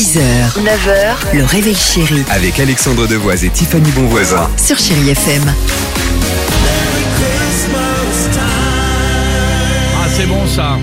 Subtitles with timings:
[0.00, 4.48] 6h, 9h, le réveil chéri Avec Alexandre Devoise et Tiffany Bonvoisin.
[4.56, 5.42] sur Chérie FM.
[9.98, 10.78] Ah, c'est bon ça.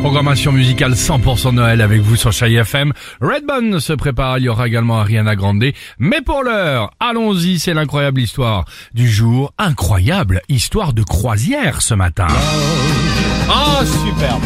[0.00, 2.92] Programmation musicale 100% Noël avec vous sur Chai FM.
[3.20, 5.66] Redbone se prépare, il y aura également Ariana Grande.
[6.00, 9.52] Mais pour l'heure, allons-y, c'est l'incroyable histoire du jour.
[9.56, 12.26] Incroyable histoire de croisière ce matin.
[13.48, 14.42] Ah, superbe.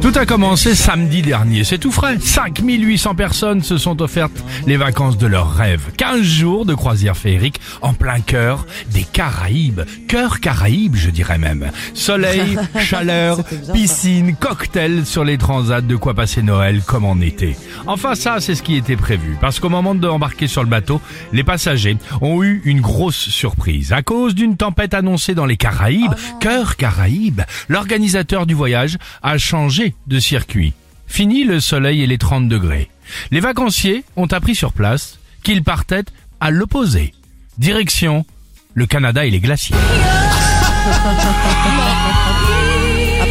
[0.00, 2.16] Tout a commencé samedi dernier, c'est tout frais.
[2.18, 5.92] 5800 personnes se sont offertes les vacances de leurs rêves.
[5.98, 9.82] 15 jours de croisière féerique en plein cœur des Caraïbes.
[10.08, 11.70] Cœur Caraïbes, je dirais même.
[11.92, 13.44] Soleil, chaleur,
[13.74, 17.54] piscine, cocktail sur les transats, de quoi passer Noël comme en été.
[17.86, 19.36] Enfin ça, c'est ce qui était prévu.
[19.38, 21.02] Parce qu'au moment de embarquer sur le bateau,
[21.34, 23.92] les passagers ont eu une grosse surprise.
[23.92, 29.89] À cause d'une tempête annoncée dans les Caraïbes, cœur Caraïbes, l'organisateur du voyage a changé
[30.06, 30.72] de circuit.
[31.06, 32.90] Fini le soleil et les 30 degrés.
[33.30, 36.04] Les vacanciers ont appris sur place qu'ils partaient
[36.40, 37.14] à l'opposé.
[37.58, 38.24] Direction
[38.74, 39.76] le Canada et les glaciers.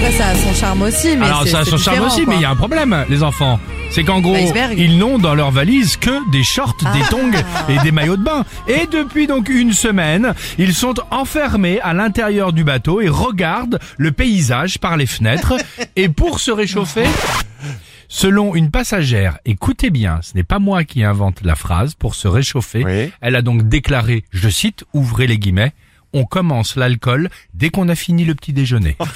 [0.02, 1.18] Après, ça a son charme aussi.
[1.18, 2.34] Mais Alors ça a son charme aussi, quoi.
[2.34, 3.60] mais il y a un problème, les enfants.
[3.92, 4.78] C'est qu'en gros, L'iceberg.
[4.80, 7.32] ils n'ont dans leur valise que des shorts, des tongs
[7.68, 8.46] et des maillots de bain.
[8.70, 14.12] Et depuis donc une semaine, ils sont enfermés à l'intérieur du bateau et regardent le
[14.14, 15.54] paysage par les fenêtres.
[15.98, 17.06] et pour se réchauffer,
[18.08, 22.28] selon une passagère, écoutez bien, ce n'est pas moi qui invente la phrase, pour se
[22.30, 23.12] réchauffer, Oui.
[23.22, 25.74] elle a donc déclaré, je cite, ouvrez les guillemets,
[26.14, 28.98] on commence l'alcool dès qu'on a fini le petit déjeuner.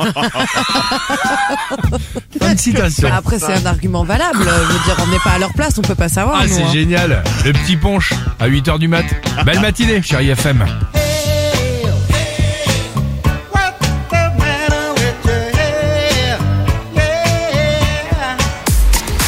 [2.57, 3.09] Citation.
[3.09, 4.39] Bah, Après, c'est un argument valable.
[4.43, 6.37] Je veux dire, on n'est pas à leur place, on peut pas savoir.
[6.41, 6.71] Ah, nous, c'est hein.
[6.71, 7.23] génial.
[7.45, 9.05] Le petit punch à 8h du mat.
[9.45, 10.63] Belle matinée, chérie FM.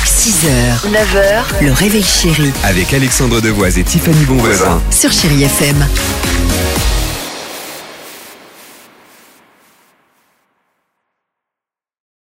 [0.06, 4.82] 6h, 9h, le réveil chéri Avec Alexandre Devoise et Tiffany Bonvoisin.
[4.92, 5.86] sur Chérie FM.